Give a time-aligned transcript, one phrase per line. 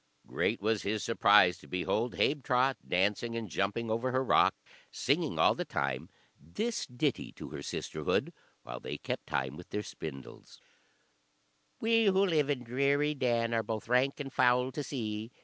[0.25, 4.55] Great was his surprise to behold Habetrot dancing and jumping over her rock,
[4.89, 8.33] singing all the time this ditty to her sisterhood,
[8.63, 10.59] while they kept time with their spindles:
[11.79, 15.31] "We who live in dreary den, Are both rank and foul to see?